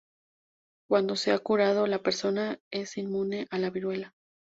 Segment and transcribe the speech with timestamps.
[0.89, 4.15] Cuando se ha curado, la persona es inmune a la viruela.